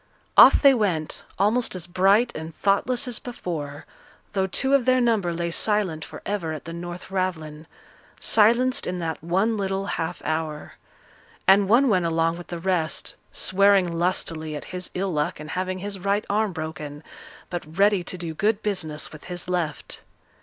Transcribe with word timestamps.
Off 0.35 0.63
they 0.63 0.73
went, 0.73 1.21
almost 1.37 1.75
as 1.75 1.85
bright 1.85 2.31
and 2.35 2.55
thoughtless 2.55 3.07
as 3.07 3.19
before, 3.19 3.85
though 4.33 4.47
two 4.47 4.73
of 4.73 4.85
their 4.85 4.99
number 4.99 5.31
lay 5.31 5.51
silent 5.51 6.03
for 6.03 6.23
ever 6.25 6.53
at 6.53 6.65
the 6.65 6.73
North 6.73 7.11
Ravelin 7.11 7.67
silenced 8.19 8.87
in 8.87 8.97
that 8.97 9.23
one 9.23 9.57
little 9.57 9.85
half 9.85 10.19
hour. 10.25 10.73
And 11.47 11.69
one 11.69 11.87
went 11.87 12.05
along 12.05 12.39
with 12.39 12.47
the 12.47 12.57
rest, 12.57 13.15
swearing 13.31 13.99
lustily 13.99 14.55
at 14.55 14.65
his 14.73 14.89
ill 14.95 15.13
luck 15.13 15.39
in 15.39 15.49
having 15.49 15.77
his 15.77 15.99
right 15.99 16.25
arm 16.27 16.51
broken, 16.51 17.03
but 17.51 17.77
ready 17.77 18.03
to 18.05 18.17
do 18.17 18.33
good 18.33 18.63
business 18.63 19.11
with 19.11 19.25
his 19.25 19.47
left. 19.47 20.01